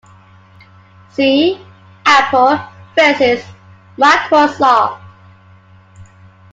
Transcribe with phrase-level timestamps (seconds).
[1.11, 1.61] "See:"
[2.07, 2.59] "Apple
[2.97, 3.45] versus
[3.99, 4.99] Microsoft".